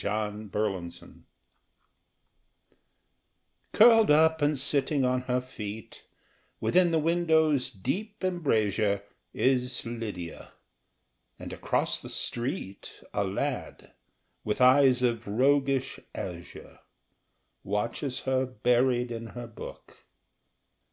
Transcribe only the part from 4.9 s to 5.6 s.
on her